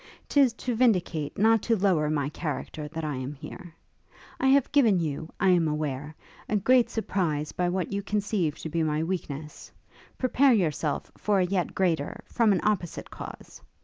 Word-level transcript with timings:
'Tis 0.29 0.51
to 0.53 0.73
vindicate, 0.75 1.37
not 1.37 1.61
to 1.61 1.75
lower 1.77 2.09
my 2.09 2.27
character 2.29 2.87
that 2.87 3.03
I 3.03 3.17
am 3.17 3.33
here. 3.35 3.75
I 4.39 4.47
have 4.47 4.71
given 4.71 4.99
you, 4.99 5.29
I 5.39 5.49
am 5.49 5.67
aware, 5.67 6.15
a 6.49 6.55
great 6.57 6.89
surprise 6.89 7.51
by 7.51 7.69
what 7.69 7.93
you 7.93 8.01
conceive 8.01 8.57
to 8.61 8.69
be 8.69 8.81
my 8.81 9.03
weakness; 9.03 9.71
prepare 10.17 10.53
yourself 10.53 11.11
for 11.19 11.37
a 11.39 11.45
yet 11.45 11.75
greater, 11.75 12.23
from 12.25 12.51
an 12.51 12.61
opposite 12.63 13.11
cause. 13.11 13.61